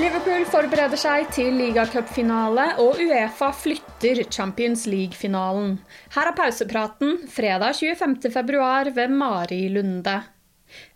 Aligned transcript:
Liverpool 0.00 0.46
forbereder 0.48 0.96
seg 0.96 1.26
til 1.34 1.58
ligacupfinale, 1.60 2.62
og 2.80 2.96
Uefa 3.02 3.50
flytter 3.52 4.22
Champions 4.32 4.86
League-finalen. 4.88 5.74
Her 6.14 6.30
er 6.30 6.36
pausepraten 6.38 7.18
fredag 7.28 7.76
25.2 7.76 8.94
ved 8.96 9.12
Mari 9.12 9.66
Lunde. 9.74 10.14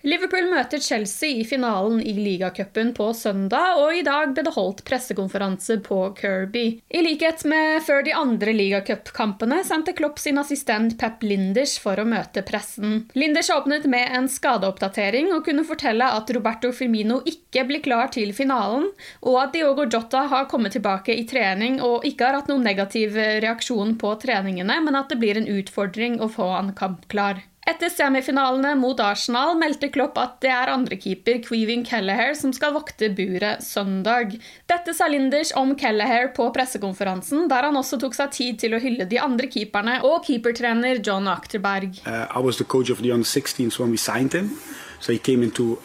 Liverpool 0.05 0.50
møter 0.53 0.83
Chelsea 0.84 1.41
i 1.41 1.44
finalen 1.48 2.00
i 2.05 2.12
ligacupen 2.12 2.92
på 2.97 3.06
søndag, 3.17 3.78
og 3.81 3.97
i 3.97 4.03
dag 4.05 4.34
ble 4.36 4.44
det 4.44 4.53
holdt 4.53 4.83
pressekonferanse 4.84 5.78
på 5.86 6.00
Kirby. 6.19 6.64
I 6.92 7.00
likhet 7.06 7.47
med 7.48 7.81
før 7.86 8.05
de 8.05 8.12
andre 8.16 8.53
ligacupkampene 8.53 9.62
sendte 9.64 9.94
Klopp 9.97 10.20
sin 10.20 10.41
assistent 10.42 10.98
Pep 11.00 11.25
Linders 11.25 11.78
for 11.81 12.00
å 12.00 12.05
møte 12.08 12.44
pressen. 12.44 13.06
Linders 13.16 13.48
åpnet 13.55 13.89
med 13.91 14.12
en 14.19 14.28
skadeoppdatering 14.28 15.33
og 15.33 15.47
kunne 15.48 15.64
fortelle 15.64 16.11
at 16.19 16.31
Roberto 16.36 16.72
Firmino 16.77 17.22
ikke 17.25 17.64
blir 17.69 17.83
klar 17.84 18.12
til 18.12 18.34
finalen, 18.36 18.91
og 19.25 19.41
at 19.41 19.56
Diogo 19.56 19.88
Jota 19.88 20.27
har 20.28 20.50
kommet 20.53 20.77
tilbake 20.77 21.16
i 21.16 21.25
trening 21.28 21.81
og 21.81 22.05
ikke 22.05 22.28
har 22.28 22.41
hatt 22.41 22.53
noen 22.53 22.66
negativ 22.66 23.16
reaksjon 23.16 23.97
på 24.00 24.12
treningene, 24.21 24.78
men 24.84 25.00
at 25.00 25.09
det 25.09 25.21
blir 25.22 25.41
en 25.41 25.48
utfordring 25.48 26.21
å 26.21 26.28
få 26.28 26.53
han 26.53 26.75
kampklar. 26.77 27.41
Etter 27.64 27.88
semifinalene 27.88 28.75
mot 28.76 28.98
Arsenal 29.00 29.54
meldte 29.56 29.88
Klopp 29.92 30.19
at 30.20 30.34
det 30.44 30.50
er 30.52 30.69
andrekeeper 30.69 31.38
Queven 31.47 31.80
Kelleher 31.88 32.34
som 32.36 32.52
skal 32.52 32.75
vokte 32.76 33.08
buret 33.16 33.64
søndag. 33.64 34.34
Dette 34.69 34.92
sa 34.92 35.08
Linders 35.08 35.54
om 35.56 35.72
Kelleher 35.80 36.28
på 36.36 36.50
pressekonferansen, 36.53 37.47
der 37.48 37.70
han 37.70 37.80
også 37.80 37.97
tok 38.03 38.16
seg 38.19 38.34
tid 38.36 38.60
til 38.60 38.76
å 38.76 38.82
hylle 38.84 39.08
de 39.08 39.20
andre 39.20 39.48
keeperne 39.48 39.97
og 40.04 40.26
keepertrener 40.28 41.00
John 41.00 41.30
Akterberg. 41.32 42.03
Uh, 42.04 42.28
I 42.28 42.44
was 42.44 42.60
the 42.60 42.69
coach 42.69 42.91
under 42.91 43.24
16s 43.24 43.78
when 43.80 43.91
we 43.91 43.97
signed 43.97 44.34
him, 44.34 44.58
so 45.00 45.12
he 45.12 45.19
came 45.19 45.42
into 45.42 45.78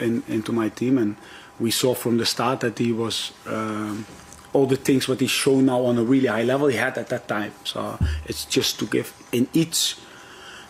team, 0.75 0.97
and 0.97 1.15
we 1.59 1.71
saw 1.71 1.93
from 1.93 2.17
the 2.17 2.25
start 2.25 2.59
that 2.59 2.77
he 2.77 2.91
was. 2.91 3.31
Um, 3.47 4.05
all 4.51 4.65
the 4.65 4.75
things 4.75 5.07
what 5.07 5.19
he's 5.19 5.29
shown 5.29 5.67
now 5.67 5.85
on 5.85 5.95
a 5.99 6.03
really 6.03 6.27
high 6.27 6.41
level 6.41 6.67
he 6.67 6.75
had 6.75 6.97
at 6.97 7.07
that 7.09 7.27
time. 7.27 7.53
So 7.63 7.99
it's 8.25 8.45
just 8.45 8.79
to 8.79 8.87
give 8.87 9.13
in 9.31 9.47
each 9.53 9.95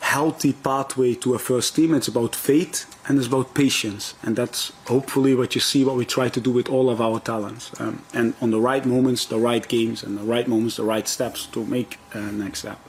healthy 0.10 0.54
pathway 0.54 1.14
to 1.14 1.36
a 1.36 1.40
first 1.40 1.76
team. 1.76 1.94
It's 1.94 2.08
about 2.08 2.36
faith 2.36 2.78
and 3.06 3.18
it's 3.20 3.28
about 3.28 3.54
patience, 3.54 4.16
and 4.24 4.36
that's 4.36 4.72
hopefully 4.88 5.36
what 5.36 5.54
you 5.56 5.62
see 5.62 5.86
what 5.86 5.96
we 5.96 6.06
try 6.06 6.30
to 6.30 6.42
do 6.42 6.52
with 6.52 6.68
all 6.68 6.90
of 6.90 7.00
our 7.00 7.20
talents. 7.20 7.64
Um, 7.80 8.02
and 8.12 8.34
on 8.42 8.50
the 8.50 8.60
right 8.60 8.86
moments, 8.86 9.26
the 9.26 9.38
right 9.38 9.66
games, 9.68 10.04
and 10.04 10.18
the 10.18 10.24
right 10.24 10.48
moments, 10.48 10.78
the 10.78 10.84
right 10.84 11.08
steps 11.08 11.46
to 11.54 11.64
make 11.64 12.00
uh, 12.16 12.32
next 12.46 12.60
step. 12.60 12.80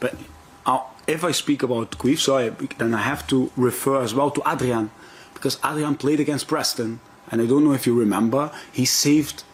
But 0.00 0.14
uh, 0.66 0.82
if 1.06 1.22
I 1.22 1.32
speak 1.32 1.62
about 1.62 1.92
Queef, 1.92 2.18
so 2.18 2.36
I, 2.36 2.48
then 2.80 2.92
I 2.92 3.02
have 3.02 3.22
to 3.28 3.50
refer 3.56 4.02
as 4.02 4.12
well 4.12 4.30
to 4.32 4.42
Adrian, 4.44 4.90
because 5.34 5.58
Adrian 5.64 5.94
played 5.94 6.20
against 6.20 6.48
Preston, 6.48 6.98
and 7.30 7.40
I 7.40 7.46
don't 7.46 7.64
know 7.64 7.72
if 7.72 7.86
you 7.86 7.94
remember, 7.98 8.50
he 8.72 8.84
saved. 8.84 9.44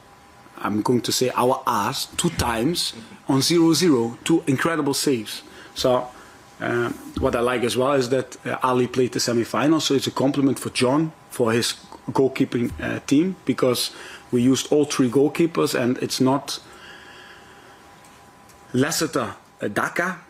I'm 0.56 0.80
going 0.80 1.02
to 1.02 1.12
say 1.12 1.30
our 1.34 1.62
ass 1.66 2.06
two 2.16 2.30
times 2.30 2.94
on 3.28 3.40
0-0, 3.40 4.24
two 4.24 4.42
incredible 4.46 4.94
saves. 4.94 5.42
So 5.74 6.08
uh, 6.60 6.90
what 7.18 7.34
I 7.34 7.40
like 7.40 7.62
as 7.64 7.76
well 7.76 7.92
is 7.92 8.08
that 8.10 8.36
uh, 8.46 8.56
Ali 8.62 8.86
played 8.86 9.12
the 9.12 9.20
semi-final, 9.20 9.80
so 9.80 9.94
it's 9.94 10.06
a 10.06 10.12
compliment 10.12 10.58
for 10.58 10.70
John 10.70 11.12
for 11.30 11.52
his 11.52 11.74
goalkeeping 12.10 12.70
uh, 12.80 13.00
team 13.06 13.36
because 13.44 13.90
we 14.30 14.42
used 14.42 14.72
all 14.72 14.84
three 14.84 15.10
goalkeepers, 15.10 15.74
and 15.74 15.98
it's 15.98 16.20
not 16.20 16.60
Leicester 18.72 19.34
uh, 19.60 19.68
Daka 19.68 20.20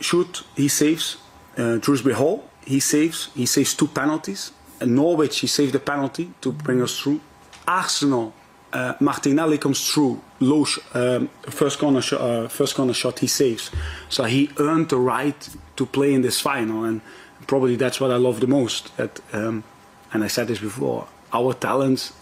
shoot 0.00 0.42
he 0.56 0.68
saves, 0.68 1.16
uh, 1.56 1.76
Dewsbury-Hall 1.76 2.50
he 2.64 2.80
saves, 2.80 3.30
he 3.34 3.46
saves 3.46 3.74
two 3.74 3.88
penalties. 3.88 4.52
And 4.80 4.94
Norwich 4.94 5.40
he 5.40 5.46
saved 5.46 5.72
the 5.72 5.78
penalty 5.78 6.32
to 6.40 6.52
bring 6.52 6.80
us 6.80 6.98
through. 6.98 7.20
Arsenal 7.66 8.32
uh, 8.72 8.94
Martinelli 9.00 9.58
comes 9.58 9.90
through, 9.90 10.20
low 10.38 10.64
sh- 10.64 10.78
um, 10.94 11.28
first 11.42 11.78
corner 11.78 12.00
sh- 12.00 12.12
uh, 12.14 12.48
first 12.48 12.74
corner 12.74 12.92
shot 12.92 13.18
he 13.18 13.26
saves, 13.26 13.70
so 14.08 14.24
he 14.24 14.50
earned 14.58 14.88
the 14.88 14.98
right 14.98 15.48
to 15.76 15.86
play 15.86 16.14
in 16.14 16.22
this 16.22 16.40
final, 16.40 16.84
and 16.84 17.00
probably 17.46 17.76
that's 17.76 18.00
what 18.00 18.10
I 18.10 18.16
love 18.16 18.40
the 18.40 18.46
most. 18.46 18.96
That, 18.96 19.20
um, 19.32 19.64
and 20.12 20.24
I 20.24 20.28
said 20.28 20.48
this 20.48 20.60
before, 20.60 21.08
our 21.32 21.54
talents, 21.54 22.12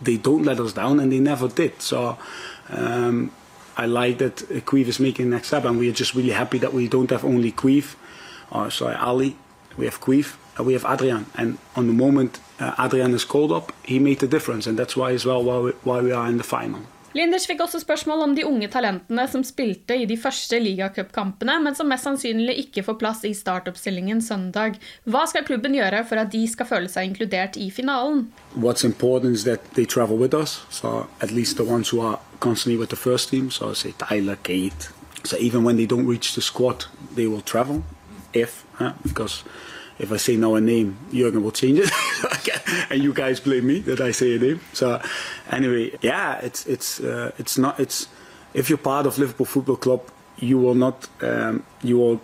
they 0.00 0.16
don't 0.16 0.44
let 0.44 0.60
us 0.60 0.72
down, 0.72 1.00
and 1.00 1.10
they 1.12 1.20
never 1.20 1.48
did. 1.48 1.80
So. 1.82 2.18
Um, 2.68 3.30
I 3.76 3.86
like 3.86 4.18
that 4.18 4.36
Queef 4.64 4.86
is 4.86 5.00
making 5.00 5.30
next 5.30 5.48
step, 5.48 5.64
and 5.64 5.78
we 5.78 5.88
are 5.88 5.92
just 5.92 6.14
really 6.14 6.30
happy 6.30 6.58
that 6.58 6.72
we 6.72 6.86
don't 6.86 7.10
have 7.10 7.24
only 7.24 7.50
Queef, 7.50 7.96
or 8.50 8.70
sorry, 8.70 8.94
Ali, 8.94 9.36
we 9.76 9.84
have 9.86 10.00
Queef, 10.00 10.36
we 10.58 10.72
have 10.74 10.84
Adrian, 10.84 11.26
and 11.34 11.58
on 11.76 11.86
the 11.86 11.92
moment 11.92 12.40
uh, 12.60 12.74
Adrian 12.78 13.14
is 13.14 13.24
called 13.24 13.52
up, 13.52 13.72
he 13.82 13.98
made 13.98 14.20
the 14.20 14.26
difference, 14.26 14.66
and 14.66 14.78
that's 14.78 14.96
why 14.96 15.12
as 15.12 15.24
well 15.26 15.42
why 15.42 15.58
we, 15.58 15.70
why 15.82 16.00
we 16.00 16.12
are 16.12 16.28
in 16.28 16.36
the 16.36 16.44
final. 16.44 16.80
Linders 17.14 17.44
fikk 17.46 17.60
også 17.62 17.78
spørsmål 17.78 18.22
om 18.24 18.32
de 18.34 18.42
unge 18.42 18.66
talentene 18.66 19.22
som 19.30 19.44
spilte 19.46 19.94
i 19.94 20.06
de 20.10 20.16
første 20.18 20.58
ligacupkampene, 20.58 21.60
men 21.62 21.76
som 21.78 21.86
mest 21.86 22.08
sannsynlig 22.08 22.56
ikke 22.64 22.82
får 22.82 22.96
plass 22.98 23.22
i 23.22 23.30
startoppstillingen 23.38 24.22
søndag. 24.22 24.80
Hva 25.06 25.22
skal 25.30 25.46
klubben 25.46 25.76
gjøre 25.78 26.02
for 26.08 26.18
at 26.18 26.32
de 26.32 26.42
skal 26.50 26.66
føle 26.66 26.90
seg 26.90 27.12
inkludert 27.12 27.54
i 27.54 27.68
finalen? 27.70 28.26
What's 28.58 28.82
important 28.82 29.38
is 29.38 29.46
that 29.46 29.62
they 29.78 29.86
travel 29.86 30.18
with 30.18 30.34
us, 30.34 30.64
so 30.70 31.06
at 31.20 31.30
least 31.30 31.56
the 31.56 31.62
ones 31.62 31.94
who 31.94 32.02
are 32.02 32.18
constantly 32.40 32.80
with 32.80 32.90
the 32.90 32.98
first 32.98 33.30
team, 33.30 33.50
so 33.50 33.72
say 33.74 33.94
Tyler, 33.98 34.36
Kate. 34.42 34.90
So 35.22 35.36
even 35.38 35.62
when 35.62 35.76
they 35.76 35.86
don't 35.86 36.08
reach 36.10 36.34
the 36.34 36.42
squad, 36.42 36.86
they 37.14 37.28
will 37.28 37.42
travel, 37.42 37.84
if, 38.32 38.64
huh? 38.74 38.92
because 39.04 39.44
if 39.98 40.12
I 40.12 40.16
say 40.16 40.36
now 40.36 40.54
a 40.54 40.60
name, 40.60 40.96
Jurgen 41.12 41.42
will 41.42 41.52
change 41.52 41.80
it, 41.82 41.90
and 42.90 43.02
you 43.02 43.12
guys 43.12 43.40
blame 43.40 43.66
me 43.66 43.80
that 43.80 44.00
I 44.00 44.10
say 44.10 44.36
a 44.36 44.38
name. 44.38 44.60
So 44.72 45.00
anyway, 45.50 45.92
yeah, 46.02 46.38
it's 46.40 46.66
it's 46.66 47.00
uh, 47.00 47.32
it's 47.38 47.58
not 47.58 47.78
it's 47.78 48.08
if 48.54 48.68
you're 48.68 48.78
part 48.78 49.06
of 49.06 49.18
Liverpool 49.18 49.46
Football 49.46 49.76
Club, 49.76 50.02
you 50.38 50.58
will 50.58 50.74
not 50.74 51.08
um, 51.20 51.64
you 51.82 51.98
will 51.98 52.20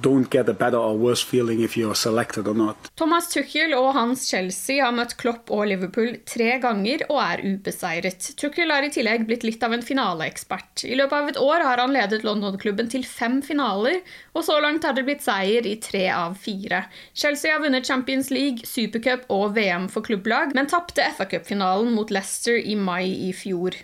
don't 0.00 0.30
get 0.30 0.48
a 0.48 0.54
better 0.54 0.78
or 0.78 0.96
worse 0.96 1.22
feeling 1.22 1.60
if 1.60 1.76
you're 1.76 1.94
selected 1.94 2.46
or 2.48 2.54
not. 2.54 2.90
Thomas 2.96 3.28
Tuchel 3.32 3.74
og 3.74 3.92
hans 3.96 4.26
Chelsea 4.28 4.82
har 4.84 4.94
møtt 4.94 5.16
Klopp 5.20 5.50
og 5.54 5.66
Liverpool 5.70 6.18
tre 6.28 6.58
ganger 6.62 7.06
og 7.08 7.20
er 7.22 7.44
ubeseiret. 7.44 8.30
Tuchel 8.40 8.72
har 8.74 8.86
i 8.86 8.92
tillegg 8.94 9.26
blitt 9.28 9.46
litt 9.46 9.62
av 9.66 9.74
en 9.74 9.84
finaleekspert. 9.84 10.84
I 10.86 10.98
løpet 10.98 11.18
av 11.18 11.32
et 11.32 11.40
år 11.42 11.66
har 11.66 11.82
han 11.82 11.94
ledet 11.94 12.24
London-klubben 12.26 12.90
til 12.92 13.06
fem 13.08 13.40
finaler, 13.44 14.02
og 14.34 14.46
så 14.46 14.60
langt 14.62 14.86
har 14.86 14.96
det 14.96 15.06
blitt 15.08 15.24
seier 15.24 15.66
i 15.66 15.76
tre 15.82 16.06
av 16.14 16.38
fire. 16.40 16.84
Chelsea 17.14 17.54
har 17.54 17.64
vunnet 17.64 17.86
Champions 17.86 18.30
League, 18.34 18.66
Supercup 18.68 19.26
og 19.32 19.56
VM 19.58 19.88
for 19.92 20.06
klubblag, 20.06 20.54
men 20.54 20.70
tapte 20.70 21.06
FA-cupfinalen 21.16 21.94
mot 21.96 22.14
Leicester 22.14 22.60
i 22.60 22.78
mai 22.78 23.08
i 23.28 23.32
fjor. 23.36 23.78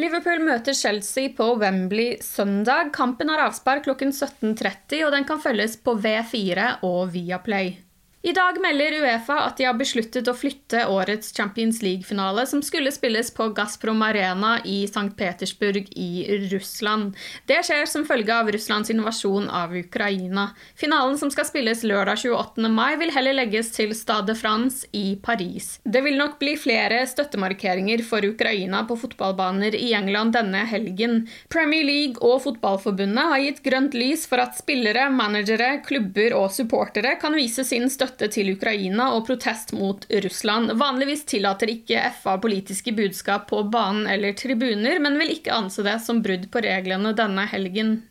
Liverpool 0.00 0.40
møter 0.40 0.72
Chelsea 0.72 1.28
på 1.36 1.50
Wembley 1.60 2.16
søndag. 2.24 2.94
Kampen 2.96 3.28
har 3.28 3.42
avspark 3.44 3.84
klokken 3.84 4.08
17.30, 4.08 5.02
og 5.04 5.12
den 5.12 5.26
kan 5.28 5.40
følges 5.42 5.76
på 5.84 5.98
V4 6.00 6.68
og 6.88 7.10
Viaplay. 7.12 7.74
I 8.24 8.30
dag 8.32 8.54
melder 8.62 8.94
Uefa 9.02 9.34
at 9.48 9.56
de 9.58 9.64
har 9.66 9.74
besluttet 9.74 10.28
å 10.30 10.32
flytte 10.38 10.84
årets 10.86 11.32
Champions 11.34 11.80
League-finale, 11.82 12.44
som 12.46 12.60
skulle 12.62 12.92
spilles 12.94 13.32
på 13.34 13.48
Gazprom 13.56 13.98
Arena 14.06 14.52
i 14.62 14.84
St. 14.86 15.08
Petersburg 15.18 15.88
i 15.98 16.36
Russland. 16.52 17.16
Det 17.50 17.58
skjer 17.66 17.82
som 17.90 18.06
følge 18.06 18.36
av 18.36 18.52
Russlands 18.54 18.92
invasjon 18.94 19.48
av 19.50 19.74
Ukraina. 19.74 20.52
Finalen 20.78 21.18
som 21.18 21.32
skal 21.34 21.48
spilles 21.48 21.82
lørdag 21.82 22.20
28. 22.22 22.70
mai, 22.70 22.94
vil 23.00 23.10
heller 23.10 23.34
legges 23.40 23.72
til 23.74 23.90
Stade 23.98 24.38
France 24.38 24.86
i 24.94 25.16
Paris. 25.18 25.80
Det 25.82 26.04
vil 26.06 26.14
nok 26.20 26.38
bli 26.38 26.54
flere 26.54 27.02
støttemarkeringer 27.10 28.06
for 28.06 28.22
Ukraina 28.22 28.84
på 28.86 29.00
fotballbaner 29.02 29.74
i 29.74 29.90
England 29.98 30.38
denne 30.38 30.62
helgen. 30.70 31.24
Premier 31.50 31.82
League 31.90 32.22
og 32.22 32.44
Fotballforbundet 32.46 33.34
har 33.34 33.42
gitt 33.48 33.60
grønt 33.66 33.98
lys 33.98 34.28
for 34.30 34.46
at 34.46 34.54
spillere, 34.62 35.10
managere, 35.10 35.74
klubber 35.82 36.38
og 36.38 36.54
supportere 36.54 37.16
kan 37.18 37.34
vise 37.34 37.66
sin 37.66 37.90
støtte 37.90 38.11
støtte 38.12 38.28
til 38.34 38.52
Ukraina 38.52 39.10
og 39.16 39.26
protest 39.26 39.72
mot 39.72 40.04
Russland. 40.24 40.72
Vanligvis 40.78 41.24
tillater 41.24 41.70
ikke 41.72 42.12
FA 42.22 42.36
politiske 42.38 42.92
budskap 42.92 43.48
på 43.50 43.62
banen 43.72 44.06
eller 44.06 44.32
tribuner, 44.36 44.98
men 45.00 45.18
vil 45.18 45.32
ikke 45.32 45.54
anse 45.54 45.82
det 45.82 45.98
som 46.04 46.22
brudd 46.22 46.50
på 46.52 46.62
reglene 46.62 47.14
denne 47.16 47.46
helgen. 47.48 48.02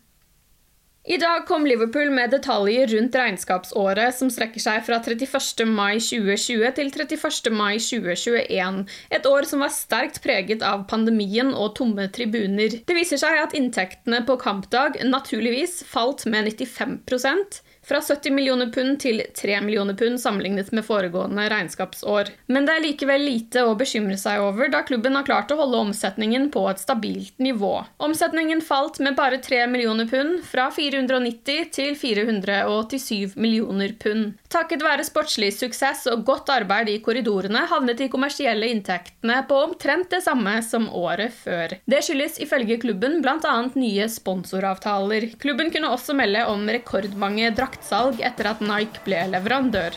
I 1.04 1.16
dag 1.16 1.46
kom 1.46 1.66
Liverpool 1.66 2.10
med 2.10 2.30
detaljer 2.30 2.86
rundt 2.86 3.16
regnskapsåret, 3.18 4.14
som 4.14 4.28
strekker 4.30 4.62
seg 4.62 4.84
fra 4.86 5.00
31. 5.02 5.64
mai 5.66 5.96
2020 5.98 6.68
til 6.76 6.92
31. 6.94 7.50
mai 7.50 7.80
2021. 7.82 8.78
Et 9.10 9.26
år 9.26 9.48
som 9.50 9.64
var 9.66 9.74
sterkt 9.74 10.20
preget 10.22 10.62
av 10.62 10.84
pandemien 10.92 11.50
og 11.58 11.74
tomme 11.80 12.06
tribuner. 12.14 12.78
Det 12.86 12.94
viser 12.94 13.18
seg 13.18 13.40
at 13.40 13.58
inntektene 13.58 14.22
på 14.28 14.38
kampdag 14.44 15.00
naturligvis 15.02 15.80
falt 15.90 16.22
med 16.30 16.52
95% 16.54 17.64
fra 17.86 18.00
70 18.00 18.30
millioner 18.30 18.70
pund 18.70 19.00
til 19.02 19.22
3 19.34 19.58
millioner 19.64 19.96
pund 19.98 20.20
sammenlignet 20.22 20.70
med 20.72 20.86
foregående 20.86 21.48
regnskapsår. 21.50 22.30
Men 22.46 22.66
det 22.66 22.76
er 22.76 22.84
likevel 22.84 23.24
lite 23.26 23.64
å 23.66 23.74
bekymre 23.78 24.16
seg 24.20 24.42
over, 24.42 24.70
da 24.70 24.84
klubben 24.86 25.18
har 25.18 25.26
klart 25.26 25.50
å 25.50 25.58
holde 25.58 25.80
omsetningen 25.88 26.48
på 26.54 26.62
et 26.70 26.82
stabilt 26.82 27.42
nivå. 27.42 27.74
Omsetningen 28.02 28.62
falt 28.64 29.00
med 29.02 29.18
bare 29.18 29.40
3 29.42 29.66
millioner 29.72 30.06
pund, 30.10 30.44
fra 30.46 30.68
490 30.92 31.70
til 31.72 31.94
487 31.96 33.36
millioner 33.40 33.94
pund. 34.00 34.34
Takket 34.52 34.84
være 34.84 35.06
sportslig 35.06 35.52
suksess 35.56 36.06
og 36.12 36.24
godt 36.28 36.52
arbeid 36.52 36.90
i 36.92 36.98
korridorene 37.04 37.64
havnet 37.70 38.00
de 38.02 38.10
kommersielle 38.12 38.68
inntektene 38.72 39.40
på 39.48 39.60
omtrent 39.66 40.10
det 40.12 40.22
samme 40.26 40.58
som 40.66 40.88
året 40.88 41.32
før. 41.34 41.76
Det 41.88 42.02
skyldes 42.04 42.40
ifølge 42.44 42.78
klubben 42.82 43.20
bl.a. 43.24 43.54
nye 43.74 44.08
sponsoravtaler. 44.12 45.30
Klubben 45.42 45.72
kunne 45.72 45.92
også 45.92 46.16
melde 46.18 46.44
om 46.50 46.66
rekordmange 46.68 47.52
draktsalg 47.56 48.20
etter 48.24 48.52
at 48.52 48.64
Nike 48.64 49.04
ble 49.06 49.24
leverandør. 49.32 49.96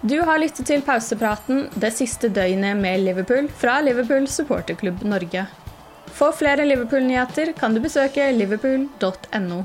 Du 0.00 0.20
har 0.22 0.38
lyttet 0.38 0.68
til 0.68 0.82
pausepraten 0.86 1.64
det 1.74 1.90
siste 1.96 2.28
døgnet 2.30 2.78
med 2.78 3.02
Liverpool 3.02 3.48
fra 3.50 3.80
Liverpool 3.82 4.28
supporterklubb 4.30 5.02
Norge. 5.02 5.48
For 6.14 6.34
flere 6.34 6.66
Liverpool-nyheter 6.68 7.52
kan 7.58 7.74
du 7.74 7.82
besøke 7.82 8.30
liverpool.no. 8.36 9.64